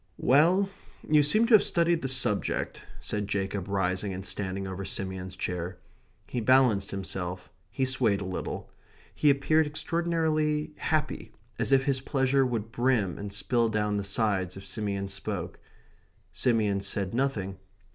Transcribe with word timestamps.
"Well, 0.17 0.67
you 1.07 1.21
seem 1.21 1.45
to 1.45 1.53
have 1.53 1.63
studied 1.63 2.01
the 2.01 2.07
subject," 2.07 2.85
said 3.01 3.27
Jacob, 3.27 3.67
rising 3.67 4.15
and 4.15 4.25
standing 4.25 4.65
over 4.67 4.83
Simeon's 4.83 5.35
chair. 5.35 5.77
He 6.25 6.41
balanced 6.41 6.89
himself; 6.89 7.51
he 7.69 7.85
swayed 7.85 8.19
a 8.19 8.25
little. 8.25 8.71
He 9.13 9.29
appeared 9.29 9.67
extraordinarily 9.67 10.73
happy, 10.77 11.33
as 11.59 11.71
if 11.71 11.83
his 11.83 12.01
pleasure 12.01 12.47
would 12.47 12.71
brim 12.71 13.19
and 13.19 13.31
spill 13.31 13.69
down 13.69 13.97
the 13.97 14.03
sides 14.03 14.57
if 14.57 14.65
Simeon 14.65 15.07
spoke. 15.07 15.59
Simeon 16.31 16.81
said 16.81 17.13
nothing. 17.13 17.59